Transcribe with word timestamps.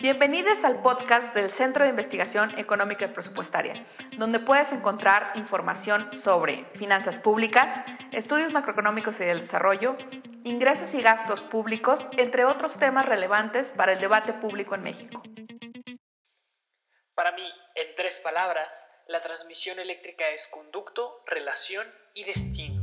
Bienvenidos 0.00 0.62
al 0.62 0.80
podcast 0.80 1.34
del 1.34 1.50
Centro 1.50 1.82
de 1.82 1.90
Investigación 1.90 2.56
Económica 2.56 3.06
y 3.06 3.08
Presupuestaria, 3.08 3.72
donde 4.16 4.38
puedes 4.38 4.70
encontrar 4.70 5.32
información 5.34 6.16
sobre 6.16 6.66
finanzas 6.76 7.18
públicas, 7.18 7.82
estudios 8.12 8.52
macroeconómicos 8.52 9.18
y 9.18 9.24
del 9.24 9.40
desarrollo, 9.40 9.96
ingresos 10.44 10.94
y 10.94 11.02
gastos 11.02 11.42
públicos, 11.42 12.08
entre 12.16 12.44
otros 12.44 12.78
temas 12.78 13.06
relevantes 13.06 13.72
para 13.72 13.94
el 13.94 13.98
debate 13.98 14.32
público 14.34 14.76
en 14.76 14.84
México. 14.84 15.20
Para 17.16 17.32
mí, 17.32 17.52
en 17.74 17.94
tres 17.96 18.20
palabras, 18.20 18.72
la 19.08 19.20
transmisión 19.20 19.80
eléctrica 19.80 20.28
es 20.28 20.46
conducto, 20.46 21.24
relación 21.26 21.92
y 22.14 22.22
destino. 22.22 22.77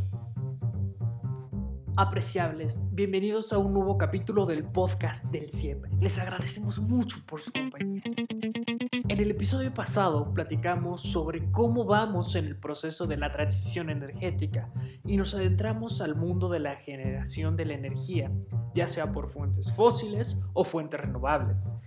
Apreciables, 1.97 2.83
bienvenidos 2.91 3.53
a 3.53 3.57
un 3.57 3.73
nuevo 3.73 3.97
capítulo 3.97 4.45
del 4.45 4.65
podcast 4.65 5.23
del 5.25 5.49
CIEP. 5.49 5.85
Les 6.01 6.19
agradecemos 6.19 6.79
mucho 6.79 7.19
por 7.25 7.41
su 7.41 7.53
compañía. 7.53 8.03
En 9.07 9.21
el 9.21 9.31
episodio 9.31 9.73
pasado 9.73 10.33
platicamos 10.33 11.03
sobre 11.03 11.49
cómo 11.51 11.85
vamos 11.85 12.35
en 12.35 12.47
el 12.47 12.57
proceso 12.57 13.07
de 13.07 13.15
la 13.15 13.31
transición 13.31 13.89
energética 13.89 14.73
y 15.05 15.15
nos 15.15 15.33
adentramos 15.35 16.01
al 16.01 16.15
mundo 16.15 16.49
de 16.49 16.59
la 16.59 16.75
generación 16.75 17.55
de 17.55 17.65
la 17.65 17.75
energía, 17.75 18.29
ya 18.73 18.89
sea 18.89 19.13
por 19.13 19.29
fuentes 19.29 19.71
fósiles 19.71 20.41
o 20.51 20.65
fuentes 20.65 20.99
renovables. 20.99 21.77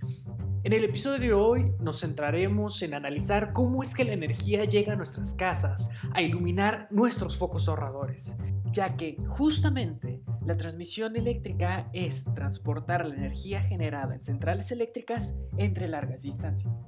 En 0.64 0.72
el 0.72 0.84
episodio 0.84 1.18
de 1.18 1.32
hoy 1.32 1.72
nos 1.80 2.00
centraremos 2.00 2.82
en 2.82 2.94
analizar 2.94 3.52
cómo 3.52 3.82
es 3.82 3.94
que 3.94 4.04
la 4.04 4.12
energía 4.12 4.64
llega 4.64 4.92
a 4.92 4.96
nuestras 4.96 5.32
casas, 5.32 5.90
a 6.12 6.22
iluminar 6.22 6.88
nuestros 6.90 7.38
focos 7.38 7.68
ahorradores 7.68 8.36
ya 8.72 8.96
que 8.96 9.16
justamente 9.26 10.22
la 10.44 10.56
transmisión 10.56 11.16
eléctrica 11.16 11.88
es 11.92 12.24
transportar 12.34 13.06
la 13.06 13.14
energía 13.14 13.60
generada 13.60 14.14
en 14.14 14.22
centrales 14.22 14.70
eléctricas 14.70 15.34
entre 15.56 15.88
largas 15.88 16.22
distancias. 16.22 16.86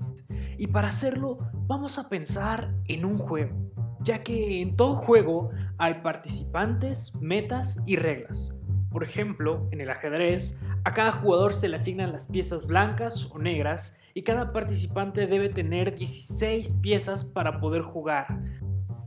Y 0.56 0.68
para 0.68 0.88
hacerlo 0.88 1.38
vamos 1.66 1.98
a 1.98 2.08
pensar 2.08 2.74
en 2.86 3.04
un 3.04 3.18
juego, 3.18 3.56
ya 4.00 4.22
que 4.22 4.62
en 4.62 4.76
todo 4.76 4.94
juego 4.94 5.50
hay 5.78 5.94
participantes, 5.94 7.14
metas 7.20 7.82
y 7.86 7.96
reglas. 7.96 8.56
Por 8.90 9.04
ejemplo, 9.04 9.68
en 9.70 9.80
el 9.80 9.90
ajedrez, 9.90 10.58
a 10.84 10.94
cada 10.94 11.12
jugador 11.12 11.52
se 11.52 11.68
le 11.68 11.76
asignan 11.76 12.12
las 12.12 12.26
piezas 12.26 12.66
blancas 12.66 13.28
o 13.30 13.38
negras 13.38 13.96
y 14.14 14.22
cada 14.22 14.52
participante 14.52 15.26
debe 15.26 15.48
tener 15.48 15.94
16 15.94 16.74
piezas 16.80 17.24
para 17.24 17.60
poder 17.60 17.82
jugar. 17.82 18.26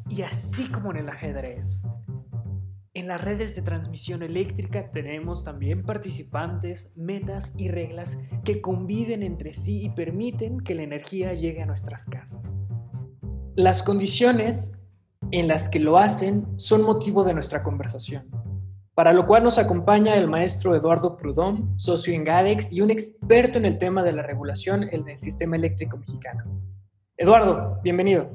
Y 0.07 0.21
así 0.21 0.69
como 0.69 0.91
en 0.91 0.97
el 0.97 1.09
ajedrez, 1.09 1.87
en 2.93 3.07
las 3.07 3.21
redes 3.21 3.55
de 3.55 3.63
transmisión 3.63 4.21
eléctrica 4.21 4.91
tenemos 4.91 5.43
también 5.43 5.81
participantes, 5.83 6.93
metas 6.95 7.55
y 7.57 7.69
reglas 7.69 8.21
que 8.43 8.61
conviven 8.61 9.23
entre 9.23 9.53
sí 9.53 9.83
y 9.83 9.89
permiten 9.89 10.59
que 10.59 10.75
la 10.75 10.83
energía 10.83 11.33
llegue 11.33 11.63
a 11.63 11.65
nuestras 11.65 12.05
casas. 12.05 12.61
Las 13.55 13.81
condiciones 13.81 14.79
en 15.31 15.47
las 15.47 15.69
que 15.69 15.79
lo 15.79 15.97
hacen 15.97 16.45
son 16.57 16.83
motivo 16.83 17.23
de 17.23 17.33
nuestra 17.33 17.63
conversación, 17.63 18.29
para 18.95 19.11
lo 19.11 19.25
cual 19.25 19.43
nos 19.43 19.57
acompaña 19.57 20.15
el 20.15 20.27
maestro 20.27 20.75
Eduardo 20.75 21.17
Prudón, 21.17 21.73
socio 21.79 22.13
en 22.13 22.23
GADEX 22.23 22.71
y 22.71 22.81
un 22.81 22.91
experto 22.91 23.57
en 23.57 23.65
el 23.65 23.77
tema 23.77 24.03
de 24.03 24.11
la 24.11 24.21
regulación 24.21 24.83
en 24.83 25.07
el 25.07 25.17
sistema 25.17 25.55
eléctrico 25.55 25.97
mexicano. 25.97 26.43
Eduardo, 27.17 27.79
bienvenido. 27.83 28.29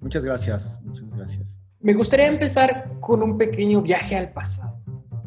Muchas 0.00 0.24
gracias, 0.24 0.80
muchas 0.84 1.08
gracias. 1.10 1.58
Me 1.80 1.94
gustaría 1.94 2.26
empezar 2.26 2.98
con 3.00 3.22
un 3.22 3.38
pequeño 3.38 3.80
viaje 3.82 4.16
al 4.16 4.32
pasado. 4.32 4.78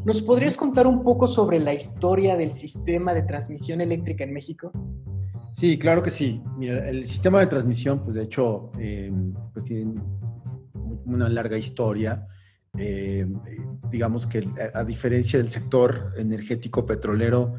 ¿Nos 0.05 0.21
podrías 0.21 0.55
contar 0.55 0.85
un 0.85 1.03
poco 1.03 1.27
sobre 1.27 1.59
la 1.59 1.73
historia 1.73 2.37
del 2.37 2.53
sistema 2.53 3.13
de 3.13 3.23
transmisión 3.23 3.81
eléctrica 3.81 4.23
en 4.23 4.33
México? 4.33 4.71
Sí, 5.53 5.79
claro 5.79 6.03
que 6.03 6.11
sí. 6.11 6.43
Mira, 6.57 6.87
el 6.87 7.05
sistema 7.05 7.39
de 7.39 7.47
transmisión, 7.47 8.03
pues 8.03 8.15
de 8.15 8.23
hecho, 8.23 8.71
eh, 8.77 9.11
pues 9.51 9.65
tiene 9.65 9.95
una 11.05 11.27
larga 11.29 11.57
historia. 11.57 12.27
Eh, 12.77 13.25
digamos 13.89 14.27
que 14.27 14.47
a 14.73 14.83
diferencia 14.83 15.39
del 15.39 15.49
sector 15.49 16.13
energético 16.17 16.85
petrolero, 16.85 17.55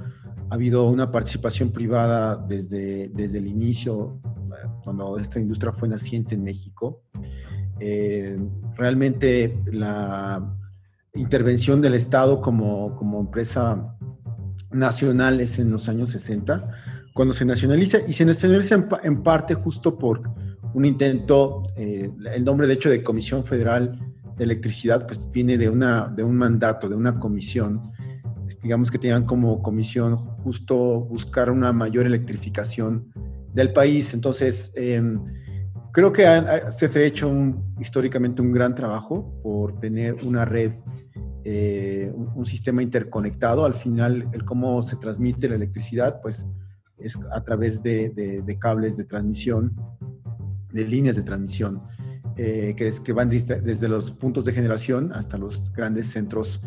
ha 0.50 0.54
habido 0.54 0.88
una 0.88 1.10
participación 1.10 1.72
privada 1.72 2.36
desde, 2.36 3.08
desde 3.08 3.38
el 3.38 3.46
inicio, 3.46 4.20
cuando 4.84 5.18
esta 5.18 5.40
industria 5.40 5.72
fue 5.72 5.88
naciente 5.88 6.34
en 6.34 6.44
México. 6.44 7.02
Eh, 7.80 8.38
realmente 8.74 9.60
la 9.66 10.56
intervención 11.14 11.80
del 11.80 11.94
Estado 11.94 12.40
como, 12.40 12.96
como 12.96 13.20
empresa 13.20 13.96
nacional 14.70 15.40
es 15.40 15.58
en 15.58 15.70
los 15.70 15.88
años 15.88 16.10
60, 16.10 16.70
cuando 17.14 17.34
se 17.34 17.44
nacionaliza, 17.44 17.98
y 18.06 18.12
se 18.12 18.24
nacionaliza 18.24 18.86
en, 19.02 19.22
parte 19.22 19.54
justo 19.54 19.98
por 19.98 20.22
un 20.74 20.84
intento, 20.84 21.64
eh, 21.76 22.10
el 22.34 22.44
nombre 22.44 22.66
de 22.66 22.74
hecho 22.74 22.90
de 22.90 23.02
Comisión 23.02 23.44
Federal 23.44 23.98
de 24.36 24.44
Electricidad, 24.44 25.06
pues 25.06 25.30
viene 25.30 25.56
de, 25.58 25.68
una, 25.68 26.08
de 26.08 26.22
un 26.22 26.36
mandato, 26.36 26.88
de 26.88 26.94
una 26.94 27.18
comisión, 27.18 27.92
digamos 28.62 28.90
que 28.90 28.98
tenían 28.98 29.24
como 29.24 29.62
comisión 29.62 30.16
justo 30.42 30.76
buscar 31.00 31.50
una 31.50 31.72
mayor 31.72 32.06
electrificación 32.06 33.12
del 33.52 33.72
país. 33.72 34.12
Entonces, 34.14 34.72
eh, 34.76 35.02
Creo 35.96 36.12
que 36.12 36.24
se 36.72 36.86
ha 36.86 37.02
hecho 37.04 37.32
históricamente 37.80 38.42
un 38.42 38.52
gran 38.52 38.74
trabajo 38.74 39.40
por 39.42 39.80
tener 39.80 40.16
una 40.26 40.44
red, 40.44 40.72
eh, 41.42 42.12
un, 42.14 42.44
sistema 42.44 42.82
interconectado. 42.82 43.64
Al 43.64 43.72
final, 43.72 44.28
el 44.34 44.44
cómo 44.44 44.82
se 44.82 44.96
transmite 44.96 45.48
la 45.48 45.54
electricidad, 45.54 46.20
pues 46.20 46.44
es 46.98 47.18
a 47.32 47.42
través 47.42 47.82
de, 47.82 48.44
cables 48.60 48.98
de 48.98 49.04
transmisión, 49.04 49.74
de 50.70 50.86
líneas 50.86 51.16
de 51.16 51.22
transmisión, 51.22 51.80
eh, 52.36 52.74
que, 52.76 52.92
que, 53.02 53.12
van 53.12 53.28
desde 53.30 53.88
los 53.88 54.10
puntos 54.10 54.44
de 54.44 54.52
generación 54.52 55.12
hasta 55.12 55.38
los 55.38 55.72
grandes 55.72 56.08
centros 56.08 56.60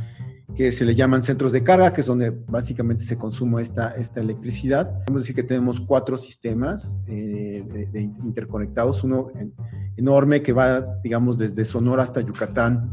que 0.55 0.71
se 0.71 0.83
le 0.83 0.95
llaman 0.95 1.23
centros 1.23 1.51
de 1.51 1.63
carga, 1.63 1.93
que 1.93 2.01
es 2.01 2.07
donde 2.07 2.31
básicamente 2.31 3.03
se 3.03 3.17
consume 3.17 3.61
esta, 3.61 3.91
esta 3.91 4.19
electricidad. 4.19 5.03
Podemos 5.05 5.21
decir 5.21 5.35
que 5.35 5.43
tenemos 5.43 5.79
cuatro 5.79 6.17
sistemas 6.17 6.97
eh, 7.07 7.63
interconectados, 8.23 9.03
uno 9.03 9.31
enorme 9.95 10.41
que 10.41 10.53
va, 10.53 10.81
digamos, 11.03 11.37
desde 11.37 11.65
Sonora 11.65 12.03
hasta 12.03 12.21
Yucatán, 12.21 12.91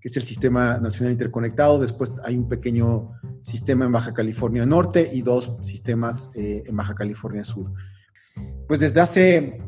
que 0.00 0.08
es 0.08 0.16
el 0.16 0.22
Sistema 0.22 0.78
Nacional 0.78 1.12
Interconectado. 1.12 1.80
Después 1.80 2.12
hay 2.24 2.36
un 2.36 2.48
pequeño 2.48 3.10
sistema 3.42 3.84
en 3.86 3.92
Baja 3.92 4.14
California 4.14 4.64
Norte 4.64 5.10
y 5.12 5.22
dos 5.22 5.56
sistemas 5.62 6.30
eh, 6.34 6.62
en 6.66 6.76
Baja 6.76 6.94
California 6.94 7.44
Sur. 7.44 7.72
Pues 8.66 8.80
desde 8.80 9.00
hace 9.00 9.60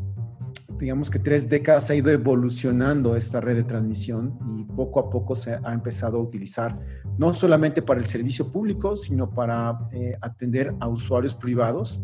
digamos 0.80 1.10
que 1.10 1.18
tres 1.18 1.48
décadas 1.48 1.90
ha 1.90 1.94
ido 1.94 2.10
evolucionando 2.10 3.14
esta 3.14 3.40
red 3.40 3.54
de 3.54 3.64
transmisión 3.64 4.38
y 4.48 4.64
poco 4.64 4.98
a 4.98 5.10
poco 5.10 5.34
se 5.34 5.58
ha 5.62 5.72
empezado 5.74 6.18
a 6.18 6.22
utilizar 6.22 6.78
no 7.18 7.34
solamente 7.34 7.82
para 7.82 8.00
el 8.00 8.06
servicio 8.06 8.50
público, 8.50 8.96
sino 8.96 9.30
para 9.30 9.78
eh, 9.92 10.16
atender 10.22 10.74
a 10.80 10.88
usuarios 10.88 11.34
privados. 11.34 12.00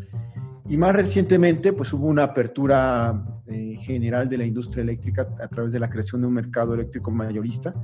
Y 0.69 0.77
más 0.77 0.95
recientemente, 0.95 1.73
pues 1.73 1.93
hubo 1.93 2.07
una 2.07 2.25
apertura 2.25 3.25
eh, 3.47 3.77
general 3.81 4.29
de 4.29 4.39
la 4.39 4.45
industria 4.45 4.83
eléctrica 4.83 5.27
a 5.41 5.49
través 5.49 5.73
de 5.73 5.81
la 5.81 5.89
creación 5.89 6.21
de 6.21 6.27
un 6.27 6.35
mercado 6.35 6.75
eléctrico 6.75 7.11
mayorista. 7.11 7.75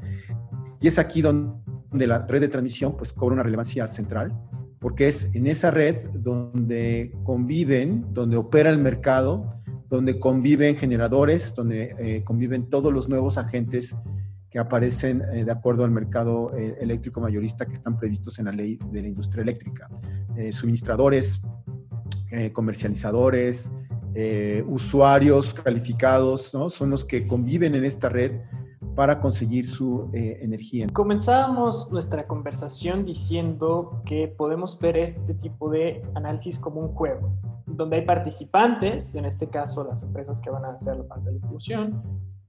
Y 0.80 0.88
es 0.88 0.98
aquí 0.98 1.22
donde 1.22 2.06
la 2.06 2.26
red 2.26 2.41
de 2.41 2.48
transmisión 2.48 2.97
pues 2.98 3.14
cobra 3.14 3.34
una 3.34 3.42
relevancia 3.44 3.86
central, 3.86 4.38
porque 4.78 5.09
es 5.09 5.34
en 5.34 5.47
esa 5.47 5.70
red 5.70 6.10
donde 6.10 7.14
conviven, 7.24 8.04
donde 8.12 8.36
opera 8.36 8.69
el 8.69 8.78
mercado, 8.78 9.61
donde 9.92 10.19
conviven 10.19 10.75
generadores, 10.75 11.54
donde 11.54 11.94
eh, 11.98 12.25
conviven 12.25 12.70
todos 12.70 12.91
los 12.91 13.10
nuevos 13.10 13.36
agentes 13.36 13.94
que 14.48 14.58
aparecen 14.58 15.20
eh, 15.34 15.44
de 15.44 15.53
acuerdo 15.53 15.84
al 15.84 15.91
mercado 15.91 16.50
eh, 16.56 16.76
eléctrico 16.80 17.20
mayorista 17.20 17.66
que 17.66 17.75
están 17.75 17.98
previstos 17.98 18.38
en 18.38 18.47
la 18.47 18.53
ley 18.53 18.78
de 18.91 19.03
la 19.03 19.08
industria 19.08 19.42
eléctrica. 19.42 19.91
suministradores, 20.50 21.42
comercializadores, 22.54 23.71
usuarios 24.66 25.53
calificados, 25.53 26.54
¿no? 26.54 26.71
Son 26.71 26.89
los 26.89 27.04
que 27.04 27.27
conviven 27.27 27.74
en 27.74 27.84
esta 27.84 28.09
red 28.09 28.33
para 28.97 29.21
conseguir 29.21 29.66
su 29.66 30.09
energía. 30.15 30.86
Comenzábamos 30.86 31.92
nuestra 31.92 32.27
conversación 32.27 33.04
diciendo 33.04 34.00
que 34.06 34.27
podemos 34.27 34.78
ver 34.78 34.97
este 34.97 35.34
tipo 35.34 35.68
de 35.68 36.00
análisis 36.15 36.59
como 36.59 36.80
un 36.80 36.94
juego 36.94 37.30
donde 37.82 37.96
hay 37.96 38.02
participantes, 38.02 39.14
en 39.16 39.24
este 39.24 39.48
caso 39.48 39.84
las 39.84 40.02
empresas 40.02 40.40
que 40.40 40.50
van 40.50 40.64
a 40.64 40.70
hacer 40.70 40.96
la 40.96 41.04
parte 41.04 41.24
de 41.24 41.30
la 41.30 41.34
distribución. 41.34 42.02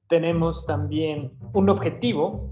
Tenemos 0.07 0.65
también 0.65 1.33
un 1.53 1.69
objetivo, 1.69 2.49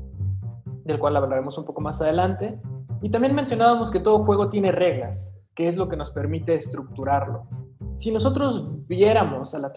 del 0.83 0.99
cual 0.99 1.15
hablaremos 1.15 1.57
un 1.57 1.65
poco 1.65 1.81
más 1.81 2.01
adelante. 2.01 2.59
Y 3.01 3.09
también 3.09 3.35
mencionábamos 3.35 3.91
que 3.91 3.99
todo 3.99 4.25
juego 4.25 4.49
tiene 4.49 4.71
reglas, 4.71 5.37
que 5.55 5.67
es 5.67 5.75
lo 5.75 5.87
que 5.89 5.95
nos 5.95 6.11
permite 6.11 6.55
estructurarlo. 6.55 7.47
Si 7.91 8.11
nosotros 8.11 8.67
viéramos 8.87 9.53
a 9.53 9.59
la, 9.59 9.71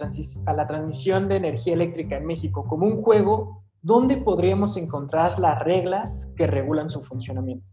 a 0.46 0.52
la 0.52 0.66
transmisión 0.66 1.28
de 1.28 1.36
energía 1.36 1.74
eléctrica 1.74 2.16
en 2.16 2.26
México 2.26 2.64
como 2.66 2.86
un 2.86 3.02
juego, 3.02 3.64
¿dónde 3.82 4.16
podríamos 4.16 4.76
encontrar 4.76 5.38
las 5.38 5.58
reglas 5.62 6.32
que 6.36 6.46
regulan 6.46 6.88
su 6.88 7.02
funcionamiento? 7.02 7.70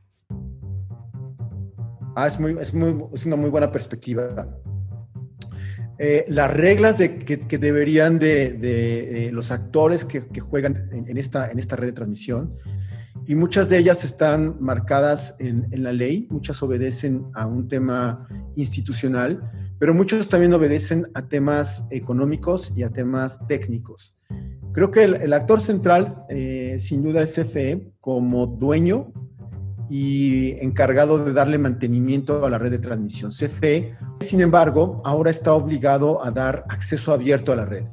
Ah, 2.16 2.28
es, 2.28 2.38
muy, 2.38 2.58
es, 2.60 2.74
muy, 2.74 3.06
es 3.14 3.26
una 3.26 3.38
muy 3.38 3.50
buena 3.50 3.72
perspectiva. 3.72 4.28
Eh, 6.04 6.26
las 6.30 6.52
reglas 6.52 6.98
que, 6.98 7.58
deberían 7.60 8.18
de, 8.18 8.54
de 8.54 9.30
los 9.32 9.52
actores 9.52 10.04
que, 10.04 10.40
juegan 10.40 10.90
en, 10.92 11.16
esta, 11.16 11.52
en 11.52 11.60
esta 11.60 11.76
red 11.76 11.90
de 11.90 11.94
transmisión, 11.94 12.58
y 13.28 13.36
muchas 13.36 13.70
de 13.70 13.78
ellas 13.78 14.04
están 14.04 14.56
marcadas 14.60 15.36
en, 15.38 15.68
la 15.72 15.94
ley, 15.94 16.28
muchas 16.32 16.64
obedecen 16.64 17.28
a 17.36 17.46
un 17.46 17.68
tema 17.68 18.28
institucional, 18.56 19.48
pero 19.78 19.94
muchos 19.94 20.28
también 20.28 20.54
obedecen 20.54 21.06
a 21.14 21.28
temas 21.28 21.86
económicos 21.92 22.74
y 22.76 22.82
a 22.82 22.90
temas 22.90 23.46
técnicos. 23.46 24.16
Creo 24.74 24.90
que 24.90 25.04
el, 25.04 25.14
el 25.14 25.34
actor 25.34 25.62
central, 25.62 26.26
eh, 26.30 26.78
sin 26.80 27.04
duda, 27.04 27.22
es 27.22 27.36
CFE 27.36 27.92
como 28.00 28.48
dueño 28.48 29.14
y 29.92 30.56
encargado 30.62 31.22
de 31.22 31.34
darle 31.34 31.58
mantenimiento 31.58 32.46
a 32.46 32.50
la 32.50 32.58
red 32.58 32.72
de 32.72 32.80
transmisión. 32.80 33.30
CFE, 33.30 33.94
sin 34.22 34.40
embargo, 34.40 35.02
ahora 35.04 35.32
está 35.32 35.52
obligado 35.54 36.24
a 36.24 36.32
dar 36.32 36.64
acceso 36.70 37.12
abierto 37.12 37.52
a 37.52 37.58
la 37.58 37.66
red. 37.66 37.84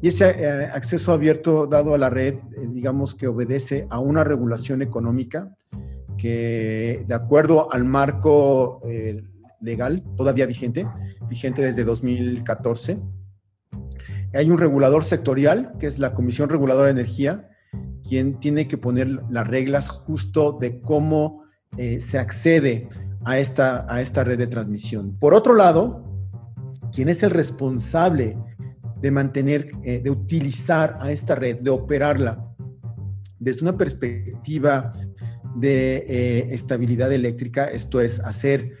Y 0.00 0.08
ese 0.08 0.30
eh, 0.30 0.70
acceso 0.72 1.12
abierto 1.12 1.66
dado 1.66 1.92
a 1.92 1.98
la 1.98 2.08
red, 2.08 2.34
eh, 2.34 2.68
digamos 2.68 3.16
que 3.16 3.26
obedece 3.26 3.88
a 3.90 3.98
una 3.98 4.22
regulación 4.22 4.80
económica 4.80 5.52
que, 6.16 7.04
de 7.04 7.14
acuerdo 7.16 7.72
al 7.72 7.82
marco 7.82 8.80
eh, 8.86 9.24
legal 9.60 10.04
todavía 10.16 10.46
vigente, 10.46 10.86
vigente 11.28 11.62
desde 11.62 11.82
2014, 11.82 13.00
hay 14.34 14.50
un 14.50 14.58
regulador 14.58 15.04
sectorial, 15.04 15.72
que 15.80 15.88
es 15.88 15.98
la 15.98 16.14
Comisión 16.14 16.48
Reguladora 16.48 16.86
de 16.86 16.92
Energía, 16.92 17.48
quien 18.06 18.38
tiene 18.38 18.68
que 18.68 18.78
poner 18.78 19.08
las 19.30 19.48
reglas 19.48 19.90
justo 19.90 20.52
de 20.60 20.80
cómo 20.80 21.44
eh, 21.76 22.00
se 22.00 22.18
accede 22.18 22.88
a 23.24 23.38
esta, 23.38 23.86
a 23.88 24.00
esta 24.00 24.22
red 24.22 24.38
de 24.38 24.46
transmisión. 24.46 25.16
Por 25.18 25.34
otro 25.34 25.54
lado, 25.54 26.04
quien 26.92 27.08
es 27.08 27.22
el 27.22 27.30
responsable 27.30 28.36
de 29.00 29.10
mantener, 29.10 29.70
eh, 29.82 30.00
de 30.02 30.10
utilizar 30.10 30.98
a 31.00 31.10
esta 31.10 31.34
red, 31.34 31.60
de 31.60 31.70
operarla 31.70 32.46
desde 33.38 33.62
una 33.62 33.76
perspectiva 33.76 34.92
de 35.56 36.04
eh, 36.08 36.46
estabilidad 36.50 37.12
eléctrica, 37.12 37.66
esto 37.66 38.00
es 38.00 38.20
hacer 38.20 38.72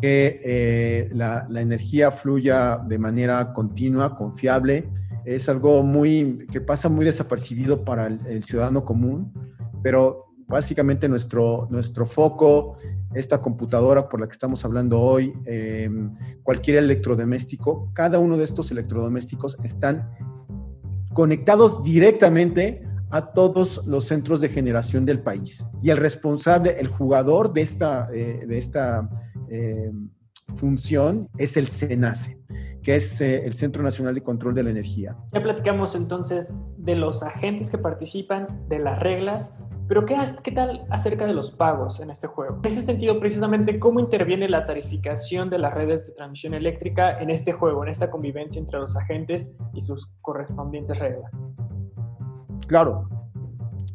que 0.00 1.10
la, 1.12 1.46
la 1.50 1.60
energía 1.60 2.10
fluya 2.10 2.78
de 2.78 2.98
manera 2.98 3.52
continua, 3.52 4.16
confiable, 4.16 4.88
es 5.36 5.48
algo 5.48 5.82
muy 5.82 6.46
que 6.50 6.60
pasa 6.60 6.88
muy 6.88 7.04
desapercibido 7.04 7.84
para 7.84 8.08
el, 8.08 8.42
ciudadano 8.42 8.84
común, 8.84 9.32
pero 9.82 10.26
básicamente 10.48 11.08
nuestro, 11.08 11.68
nuestro 11.70 12.04
foco, 12.04 12.76
esta 13.14 13.40
computadora 13.40 14.08
por 14.08 14.20
la 14.20 14.26
que 14.26 14.32
estamos 14.32 14.64
hablando 14.64 15.00
hoy, 15.00 15.32
em, 15.46 16.14
cualquier 16.42 16.78
electrodoméstico, 16.78 17.90
cada 17.92 18.18
uno 18.18 18.36
de 18.36 18.44
estos 18.44 18.72
electrodomésticos 18.72 19.56
están 19.62 20.10
conectados 21.12 21.82
directamente 21.82 22.84
a 23.10 23.32
todos 23.32 23.86
los 23.86 24.04
centros 24.04 24.40
de 24.40 24.48
generación 24.48 25.04
del 25.06 25.20
país. 25.20 25.66
Y 25.80 25.90
el 25.90 25.96
responsable, 25.96 26.76
el 26.78 26.88
jugador 26.88 27.52
de 27.52 27.62
esta, 27.62 28.08
eh, 28.12 28.44
de 28.46 28.58
esta 28.58 29.08
em, 29.48 30.10
función 30.54 31.28
es 31.38 31.56
el 31.56 31.68
SENACE 31.68 32.40
que 32.82 32.96
es 32.96 33.20
eh, 33.20 33.44
el 33.44 33.54
Centro 33.54 33.82
Nacional 33.82 34.14
de 34.14 34.22
Control 34.22 34.54
de 34.54 34.62
la 34.62 34.70
Energía. 34.70 35.16
Ya 35.32 35.42
platicamos 35.42 35.94
entonces 35.94 36.52
de 36.76 36.96
los 36.96 37.22
agentes 37.22 37.70
que 37.70 37.78
participan, 37.78 38.66
de 38.68 38.78
las 38.78 38.98
reglas, 38.98 39.58
pero 39.88 40.06
¿qué, 40.06 40.16
¿qué, 40.44 40.52
tal 40.52 40.86
acerca 40.88 41.26
de 41.26 41.34
los 41.34 41.50
pagos 41.50 42.00
en 42.00 42.10
este 42.10 42.28
juego? 42.28 42.60
En 42.62 42.70
ese 42.70 42.80
sentido, 42.80 43.18
precisamente, 43.18 43.80
¿cómo 43.80 43.98
interviene 43.98 44.48
la 44.48 44.64
tarificación 44.64 45.50
de 45.50 45.58
las 45.58 45.74
redes 45.74 46.06
de 46.06 46.14
transmisión 46.14 46.54
eléctrica 46.54 47.18
en 47.20 47.30
este 47.30 47.52
juego, 47.52 47.82
en 47.82 47.90
esta 47.90 48.08
convivencia 48.08 48.60
entre 48.60 48.78
los 48.78 48.96
agentes 48.96 49.52
y 49.74 49.80
sus 49.80 50.08
correspondientes 50.20 50.96
reglas? 50.98 51.44
Claro. 52.68 53.08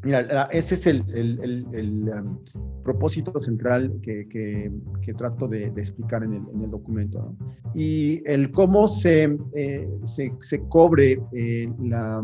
Mira, 0.06 0.48
ese 0.52 0.76
es 0.76 0.86
el, 0.86 1.04
el, 1.16 1.66
el, 1.74 2.10
um, 2.10 2.38
propósito 2.84 3.40
central 3.40 3.92
que, 4.04 4.28
que, 4.30 5.14
trato 5.16 5.48
de, 5.48 5.66
explicar 5.66 6.24
en 6.24 6.34
el, 6.34 6.44
en 6.54 6.62
el 6.62 6.70
documento. 6.70 7.36
Y 7.74 8.22
el 8.30 8.52
cómo 8.52 8.88
se, 8.88 9.36
eh, 9.56 9.90
se, 10.04 10.32
se, 10.42 10.60
cobre 10.70 11.20
eh, 11.34 11.68
la, 11.82 12.24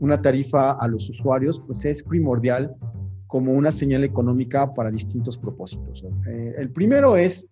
una 0.00 0.20
tarifa 0.20 0.72
a 0.72 0.88
los 0.88 1.08
usuarios, 1.10 1.62
pues 1.64 1.84
es 1.84 2.02
primordial 2.02 2.74
como 3.28 3.52
una 3.52 3.70
señal 3.70 4.02
económica 4.02 4.74
para 4.74 4.90
distintos 4.90 5.38
propósitos. 5.38 6.04
Eh, 6.26 6.54
el 6.58 6.70
primero 6.70 7.16
es 7.16 7.46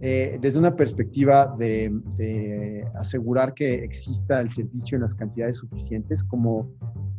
desde 0.00 0.58
una 0.58 0.74
perspectiva 0.74 1.54
de, 1.60 1.92
de, 2.16 2.84
asegurar 2.96 3.54
que 3.54 3.74
exista 3.74 4.40
el 4.40 4.52
servicio 4.52 4.96
en 4.96 5.02
las 5.02 5.14
cantidades 5.14 5.58
suficientes, 5.58 6.24
como 6.24 6.68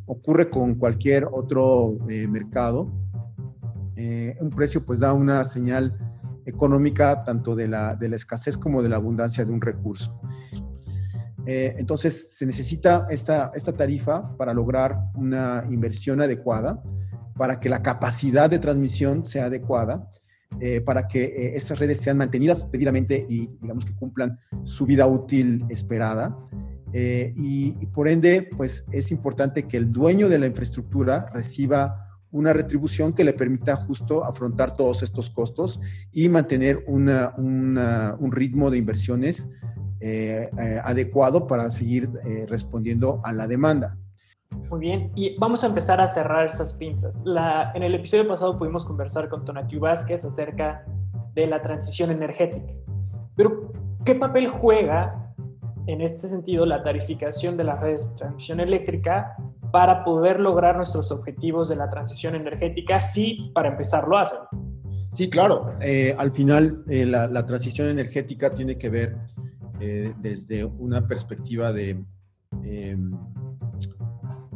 ocurre 0.06 0.50
con 0.50 0.76
cualquier 0.76 1.28
otro 1.32 1.98
mercado 2.08 2.92
eh, 3.96 4.36
un 4.40 4.50
precio 4.50 4.84
pues 4.84 5.00
da 5.00 5.14
una 5.14 5.44
señal 5.44 5.96
económica 6.46 7.24
tanto 7.24 7.56
de 7.56 7.68
la, 7.68 7.96
de 7.96 8.10
la 8.10 8.16
escasez 8.16 8.58
como 8.58 8.82
de 8.82 8.90
la 8.90 8.96
abundancia 8.96 9.46
de 9.46 9.52
un 9.52 9.62
recurso. 9.62 10.20
Eh, 11.46 11.76
entonces 11.78 12.36
se 12.36 12.46
necesita 12.46 13.06
esta, 13.10 13.52
esta 13.54 13.74
tarifa 13.74 14.36
para 14.38 14.54
lograr 14.54 14.98
una 15.16 15.64
inversión 15.70 16.22
adecuada, 16.22 16.82
para 17.36 17.60
que 17.60 17.70
la 17.70 17.84
capacidad 17.84 18.50
de 18.50 18.60
transmisión 18.60 19.26
sea 19.26 19.46
adecuada, 19.46 20.08
eh, 20.60 20.82
para 20.82 21.08
que 21.08 21.54
estas 21.56 21.80
redes 21.80 22.00
sean 22.00 22.18
mantenidas 22.18 22.72
debidamente 22.72 23.26
y 23.28 23.48
digamos 23.62 23.86
que 23.86 23.96
cumplan 23.96 24.40
su 24.64 24.86
vida 24.86 25.06
útil 25.08 25.66
esperada. 25.70 26.36
Y, 26.94 27.76
y, 27.80 27.86
por 27.88 28.08
ende, 28.08 28.50
pues 28.56 28.86
es 28.92 29.12
importante 29.12 29.64
que 29.64 29.78
el 29.78 29.92
dueño 29.92 30.30
de 30.30 30.38
la 30.38 30.46
infraestructura 30.46 31.26
reciba 31.34 32.04
una 32.34 32.52
retribución 32.52 33.14
que 33.14 33.24
le 33.24 33.34
permita 33.34 33.76
justo 33.76 34.26
afrontar 34.26 34.76
todos 34.76 35.04
estos 35.04 35.30
costos 35.30 35.80
y 36.12 36.28
mantener 36.30 36.84
un 36.88 38.32
ritmo 38.32 38.72
de 38.72 38.80
inversiones 38.80 39.48
eh, 40.02 40.50
eh, 40.60 40.82
adecuado 40.84 41.48
para 41.48 41.72
seguir 41.72 42.10
eh, 42.26 42.46
respondiendo 42.50 43.22
a 43.24 43.32
la 43.32 43.48
demanda. 43.48 43.98
Muy 44.70 44.82
bien, 44.82 45.12
y 45.16 45.38
vamos 45.38 45.64
a 45.64 45.68
empezar 45.68 46.02
a 46.02 46.08
cerrar 46.08 46.48
esas 46.48 46.74
pinzas. 46.74 47.16
La, 47.24 47.72
en 47.74 47.84
el 47.84 47.96
episodio 47.96 48.28
pasado 48.28 48.58
pudimos 48.58 48.86
conversar 48.86 49.30
con 49.30 49.46
Tonatiu 49.46 49.80
Vázquez 49.80 50.26
acerca 50.26 50.86
de 51.34 51.48
la 51.48 51.62
transición 51.62 52.12
energética. 52.12 52.74
Pero, 53.36 53.72
¿qué 54.04 54.16
papel 54.16 54.50
juega 54.50 55.23
en 55.88 56.02
este 56.02 56.30
sentido 56.30 56.66
la 56.66 56.84
tarificación 56.84 57.58
de 57.58 57.64
las 57.64 57.80
redes 57.80 58.10
de 58.10 58.16
transmisión 58.18 58.60
eléctrica 58.60 59.36
para 59.72 60.04
poder 60.04 60.40
lograr 60.40 60.78
nuestros 60.78 61.12
objetivos 61.12 61.68
de 61.70 61.76
la 61.76 61.90
transición 61.90 62.36
energética, 62.36 63.02
sí, 63.02 63.52
para 63.54 63.70
empezar 63.70 64.08
lo 64.08 64.18
hacen. 64.18 64.38
Sí, 65.14 65.30
claro. 65.30 65.74
Eh, 65.82 66.16
al 66.18 66.32
final, 66.32 66.84
eh, 66.88 67.06
la, 67.06 67.46
transición 67.46 67.88
energética 67.88 68.54
tiene 68.54 68.78
que 68.78 68.90
ver 68.90 69.18
eh, 69.80 70.14
desde 70.20 70.64
una 70.64 71.08
perspectiva 71.08 71.72
de 71.72 72.04
em, 72.64 73.12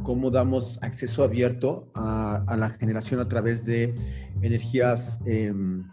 cómo 0.04 0.32
damos 0.32 0.82
acceso 0.82 1.24
abierto 1.24 1.92
a, 1.94 2.44
a, 2.48 2.58
la 2.58 2.70
generación 2.72 3.20
a 3.20 3.28
través 3.28 3.66
de 3.66 3.96
energías 4.42 5.20
em, 5.26 5.84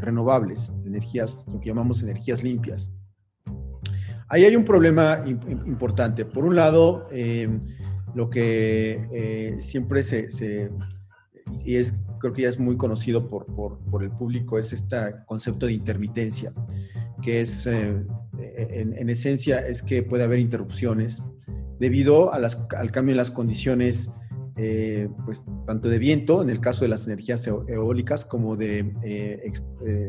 renovables, 0.00 0.70
energías, 0.86 1.44
lo 1.52 1.60
que 1.60 1.68
llamamos 1.68 2.02
energías 2.02 2.42
limpias. 2.42 2.90
Ahí 4.28 4.44
hay 4.44 4.56
un 4.56 4.64
problema 4.64 5.24
importante. 5.26 6.24
Por 6.24 6.44
un 6.44 6.54
lado, 6.54 7.08
em, 7.10 7.60
lo 8.14 8.28
que 8.28 9.06
eh, 9.12 9.56
siempre 9.60 10.04
se, 10.04 10.28
y 11.64 11.76
es, 11.76 11.94
creo 12.18 12.32
que 12.32 12.42
ya 12.42 12.48
es 12.48 12.58
muy 12.58 12.76
conocido 12.76 13.28
por, 13.28 13.46
por, 13.46 14.02
el 14.02 14.10
público, 14.10 14.58
es 14.58 14.72
este 14.72 14.96
concepto 15.26 15.66
de 15.66 15.72
intermitencia, 15.72 16.52
que 17.22 17.40
es, 17.40 17.66
eh, 17.66 18.04
en, 18.38 19.08
esencia, 19.08 19.66
es 19.66 19.82
que 19.82 20.02
puede 20.02 20.24
haber 20.24 20.40
interrupciones 20.40 21.22
debido 21.78 22.32
a 22.32 22.38
las, 22.38 22.58
al 22.76 22.90
cambio 22.90 23.12
en 23.12 23.18
las 23.18 23.30
condiciones, 23.30 24.10
eh, 24.58 25.08
pues 25.24 25.44
tanto 25.66 25.88
de 25.88 25.98
viento, 25.98 26.42
en 26.42 26.50
el 26.50 26.60
caso 26.60 26.84
de 26.84 26.88
las 26.88 27.06
energías 27.06 27.46
eólicas, 27.46 28.24
como 28.24 28.56
de 28.56 28.92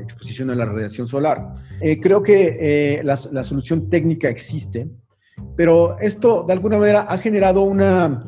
exposición 0.02 0.50
a 0.50 0.56
la 0.56 0.66
radiación 0.66 1.08
solar. 1.08 1.54
creo 2.02 2.24
que 2.24 3.02
la, 3.04 3.44
solución 3.44 3.90
técnica 3.90 4.28
existe, 4.30 4.90
pero 5.56 5.98
esto 6.00 6.44
de 6.48 6.54
alguna 6.54 6.78
manera 6.78 7.02
ha 7.02 7.18
generado 7.18 7.62
una 7.62 8.26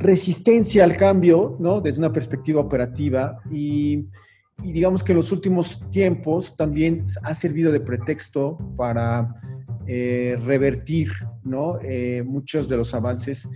resistencia 0.00 0.84
al 0.84 0.96
cambio, 0.96 1.56
¿no? 1.60 1.80
Desde 1.80 1.98
una 1.98 2.12
perspectiva 2.12 2.60
operativa 2.60 3.38
y, 3.50 4.06
digamos 4.62 5.04
que 5.04 5.12
en 5.12 5.18
los 5.18 5.32
últimos 5.32 5.80
tiempos 5.90 6.56
también 6.56 7.04
ha 7.22 7.34
servido 7.34 7.72
de 7.72 7.80
pretexto 7.80 8.58
para 8.76 9.34
eh, 9.86 10.38
revertir, 10.42 11.10
¿no? 11.44 11.78
Eh, 11.82 12.22
muchos 12.26 12.68
de 12.68 12.76
los 12.76 12.94
avances 12.94 13.48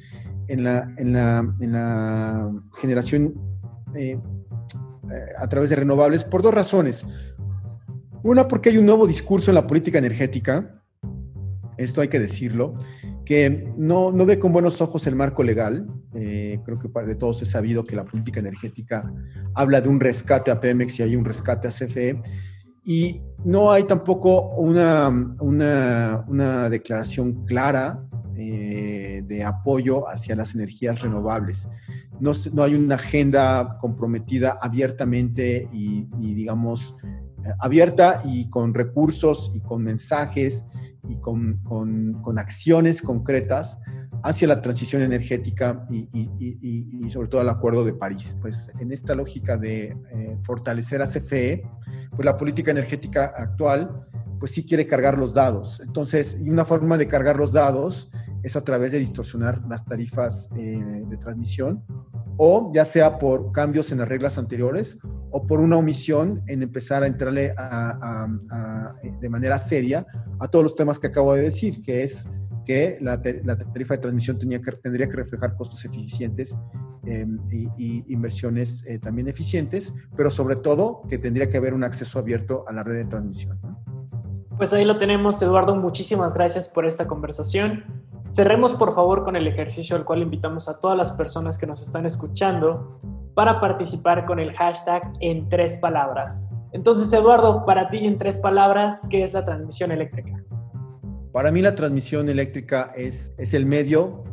en 0.48 0.64
la, 0.64 0.92
en 0.96 1.12
la, 1.12 1.54
en 1.60 1.72
la 1.72 2.52
generación 2.80 3.34
eh, 3.94 4.18
a 5.38 5.48
través 5.48 5.70
de 5.70 5.76
renovables 5.76 6.24
por 6.24 6.42
dos 6.42 6.54
razones. 6.54 7.06
Una, 8.22 8.48
porque 8.48 8.70
hay 8.70 8.78
un 8.78 8.86
nuevo 8.86 9.06
discurso 9.06 9.50
en 9.50 9.56
la 9.56 9.66
política 9.66 9.98
energética, 9.98 10.82
esto 11.76 12.00
hay 12.00 12.08
que 12.08 12.20
decirlo, 12.20 12.74
que 13.24 13.70
no, 13.76 14.12
no 14.12 14.26
ve 14.26 14.38
con 14.38 14.52
buenos 14.52 14.80
ojos 14.80 15.06
el 15.06 15.16
marco 15.16 15.42
legal. 15.42 15.86
Eh, 16.14 16.60
creo 16.64 16.78
que 16.78 16.88
de 16.88 17.16
todos 17.16 17.42
es 17.42 17.50
sabido 17.50 17.84
que 17.84 17.96
la 17.96 18.04
política 18.04 18.40
energética 18.40 19.12
habla 19.54 19.80
de 19.80 19.88
un 19.88 20.00
rescate 20.00 20.50
a 20.50 20.60
Pemex 20.60 20.98
y 20.98 21.02
hay 21.02 21.16
un 21.16 21.24
rescate 21.24 21.68
a 21.68 21.70
CFE. 21.70 22.20
Y 22.84 23.22
no 23.44 23.70
hay 23.70 23.84
tampoco 23.84 24.50
una, 24.56 25.08
una, 25.40 26.24
una 26.28 26.70
declaración 26.70 27.44
clara 27.46 28.06
eh, 28.36 29.22
de 29.26 29.44
apoyo 29.44 30.08
hacia 30.08 30.36
las 30.36 30.54
energías 30.54 31.02
renovables. 31.02 31.68
No, 32.20 32.32
no, 32.52 32.62
hay 32.62 32.74
una 32.74 32.94
agenda 32.94 33.78
comprometida 33.80 34.58
abiertamente 34.60 35.66
y, 35.72 36.08
y 36.18 36.34
digamos, 36.34 36.94
abierta 37.58 38.22
y 38.24 38.48
con 38.50 38.74
recursos 38.74 39.50
y 39.54 39.60
con 39.60 39.82
mensajes 39.82 40.64
y 41.08 41.16
con, 41.16 41.58
con, 41.64 42.38
acciones 42.38 43.02
concretas 43.02 43.78
hacia 44.22 44.48
la 44.48 44.62
transición 44.62 45.02
energética 45.02 45.86
y, 45.90 46.08
y, 46.12 47.10
sobre 47.10 47.28
todo 47.28 47.42
el 47.42 47.48
Acuerdo 47.48 47.84
de 47.84 47.92
París. 47.92 48.36
Pues 48.40 48.72
en 48.80 48.90
esta 48.90 49.14
lógica 49.14 49.58
de 49.58 49.96
eh, 50.12 50.38
fortalecer 50.42 51.02
a 51.02 51.06
CFE, 51.06 51.62
pues 52.10 52.24
la 52.24 52.36
política 52.36 52.70
energética 52.70 53.34
actual 53.36 54.06
pues 54.38 54.52
sí 54.52 54.64
quiere 54.64 54.86
cargar 54.86 55.18
los 55.18 55.34
dados. 55.34 55.80
Entonces, 55.80 56.38
y 56.40 56.50
una 56.50 56.64
forma 56.64 56.96
de 56.96 57.06
cargar 57.06 57.36
los 57.36 57.52
dados 57.52 58.10
es 58.44 58.56
a 58.56 58.62
través 58.62 58.92
de 58.92 58.98
distorsionar 58.98 59.62
las 59.68 59.84
tarifas 59.84 60.50
eh, 60.56 61.02
de 61.08 61.16
transmisión 61.16 61.82
o 62.36 62.70
ya 62.72 62.84
sea 62.84 63.18
por 63.18 63.52
cambios 63.52 63.90
en 63.92 63.98
las 63.98 64.08
reglas 64.08 64.38
anteriores 64.38 64.98
o 65.30 65.46
por 65.46 65.60
una 65.60 65.76
omisión 65.76 66.42
en 66.46 66.62
empezar 66.62 67.02
a 67.02 67.06
entrarle 67.06 67.54
de 69.20 69.28
manera 69.28 69.58
seria 69.58 70.06
a 70.38 70.48
todos 70.48 70.62
los 70.62 70.74
temas 70.74 70.98
que 70.98 71.08
acabo 71.08 71.34
de 71.34 71.42
decir, 71.42 71.82
que 71.82 72.04
es 72.04 72.24
que 72.64 72.98
la, 73.00 73.20
tarifa 73.20 73.94
de 73.94 73.98
transmisión 73.98 74.38
tenía 74.38 74.60
que, 74.60 74.72
tendría 74.72 75.08
que 75.08 75.16
reflejar 75.16 75.56
costos 75.56 75.84
eficientes 75.84 76.56
em, 77.04 77.38
y, 77.50 78.12
inversiones 78.12 78.84
eh, 78.86 78.98
también 78.98 79.28
eficientes, 79.28 79.92
pero 80.16 80.30
sobre 80.30 80.56
todo 80.56 81.02
que 81.08 81.18
tendría 81.18 81.50
que 81.50 81.56
haber 81.56 81.74
un 81.74 81.84
acceso 81.84 82.18
abierto 82.18 82.64
a 82.66 82.72
la 82.72 82.82
red 82.82 82.94
de 82.94 83.04
transmisión. 83.04 83.58
Pues 84.56 84.72
ahí 84.72 84.84
lo 84.84 84.98
tenemos, 84.98 85.42
Eduardo. 85.42 85.74
Muchísimas 85.74 86.32
gracias 86.32 86.68
por 86.68 86.86
esta 86.86 87.08
conversación. 87.08 88.03
Cerremos 88.34 88.72
por 88.72 88.96
favor 88.96 89.22
con 89.22 89.36
el 89.36 89.46
ejercicio 89.46 89.94
al 89.94 90.04
cual 90.04 90.20
invitamos 90.22 90.68
a 90.68 90.80
todas 90.80 90.98
las 90.98 91.12
personas 91.12 91.56
que 91.56 91.68
nos 91.68 91.80
están 91.80 92.04
escuchando 92.04 93.00
para 93.32 93.60
participar 93.60 94.24
con 94.24 94.40
el 94.40 94.52
hashtag 94.54 95.12
en 95.20 95.48
tres 95.48 95.76
palabras. 95.76 96.50
Entonces, 96.72 97.12
Eduardo, 97.12 97.64
para 97.64 97.88
ti 97.88 97.98
en 97.98 98.18
tres 98.18 98.38
palabras, 98.38 99.06
¿qué 99.08 99.22
es 99.22 99.32
la 99.34 99.44
transmisión 99.44 99.92
eléctrica? 99.92 100.42
Para 101.32 101.52
mí 101.52 101.62
la 101.62 101.76
transmisión 101.76 102.28
eléctrica 102.28 102.90
es, 102.96 103.32
es 103.38 103.54
el 103.54 103.66
medio 103.66 104.24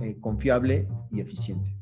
eh, 0.00 0.16
confiable 0.20 0.86
y 1.10 1.18
eficiente. 1.18 1.77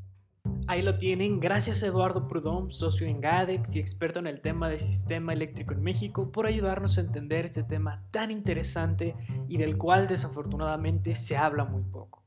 Ahí 0.68 0.82
lo 0.82 0.96
tienen. 0.96 1.38
Gracias 1.38 1.82
Eduardo 1.84 2.26
Prudhomme, 2.26 2.72
socio 2.72 3.06
en 3.06 3.20
GADEX 3.20 3.76
y 3.76 3.78
experto 3.78 4.18
en 4.18 4.26
el 4.26 4.40
tema 4.40 4.68
del 4.68 4.80
sistema 4.80 5.32
eléctrico 5.32 5.72
en 5.74 5.82
México, 5.82 6.32
por 6.32 6.46
ayudarnos 6.46 6.98
a 6.98 7.02
entender 7.02 7.44
este 7.44 7.62
tema 7.62 8.04
tan 8.10 8.32
interesante 8.32 9.14
y 9.48 9.58
del 9.58 9.78
cual 9.78 10.08
desafortunadamente 10.08 11.14
se 11.14 11.36
habla 11.36 11.64
muy 11.64 11.82
poco. 11.84 12.24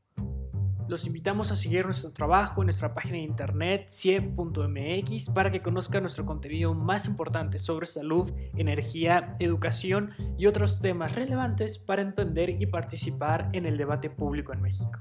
Los 0.88 1.06
invitamos 1.06 1.52
a 1.52 1.58
seguir 1.58 1.84
nuestro 1.84 2.14
trabajo 2.14 2.62
en 2.62 2.68
nuestra 2.68 2.94
página 2.94 3.18
de 3.18 3.24
internet 3.24 3.90
cie.mx 3.90 5.30
para 5.30 5.52
que 5.52 5.62
conozcan 5.62 6.02
nuestro 6.02 6.26
contenido 6.26 6.74
más 6.74 7.08
importante 7.08 7.60
sobre 7.60 7.86
salud, 7.88 8.32
energía, 8.56 9.36
educación 9.40 10.12
y 10.38 10.48
otros 10.48 10.80
temas 10.80 11.14
relevantes 11.14 11.78
para 11.78 12.02
entender 12.02 12.50
y 12.60 12.66
participar 12.68 13.50
en 13.52 13.66
el 13.66 13.78
debate 13.78 14.10
público 14.10 14.54
en 14.54 14.62
México. 14.62 15.00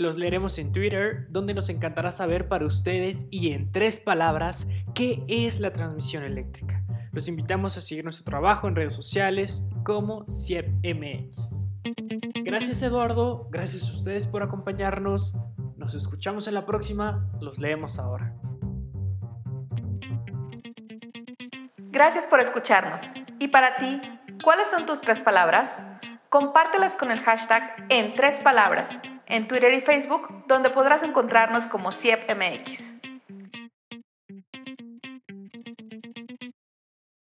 Los 0.00 0.16
leeremos 0.16 0.60
en 0.60 0.70
Twitter, 0.70 1.26
donde 1.28 1.54
nos 1.54 1.68
encantará 1.70 2.12
saber 2.12 2.46
para 2.46 2.64
ustedes 2.64 3.26
y 3.32 3.50
en 3.50 3.72
tres 3.72 3.98
palabras 3.98 4.68
qué 4.94 5.24
es 5.26 5.58
la 5.58 5.72
transmisión 5.72 6.22
eléctrica. 6.22 6.84
Los 7.10 7.26
invitamos 7.26 7.76
a 7.76 7.80
seguir 7.80 8.04
nuestro 8.04 8.24
trabajo 8.24 8.68
en 8.68 8.76
redes 8.76 8.92
sociales 8.92 9.64
como 9.82 10.24
CIEPMX. 10.28 11.66
Gracias 12.44 12.80
Eduardo, 12.82 13.48
gracias 13.50 13.90
a 13.90 13.92
ustedes 13.92 14.24
por 14.28 14.44
acompañarnos. 14.44 15.36
Nos 15.76 15.94
escuchamos 15.94 16.46
en 16.46 16.54
la 16.54 16.64
próxima, 16.64 17.28
los 17.40 17.58
leemos 17.58 17.98
ahora. 17.98 18.36
Gracias 21.90 22.24
por 22.24 22.38
escucharnos. 22.38 23.02
¿Y 23.40 23.48
para 23.48 23.74
ti, 23.74 24.00
cuáles 24.44 24.68
son 24.68 24.86
tus 24.86 25.00
tres 25.00 25.18
palabras? 25.18 25.82
Compártelas 26.28 26.94
con 26.94 27.10
el 27.10 27.18
hashtag 27.18 27.84
en 27.88 28.14
tres 28.14 28.38
palabras 28.38 29.00
en 29.28 29.46
Twitter 29.46 29.72
y 29.74 29.80
Facebook, 29.80 30.44
donde 30.46 30.70
podrás 30.70 31.02
encontrarnos 31.02 31.66
como 31.66 31.92
CIEPMX. 31.92 32.97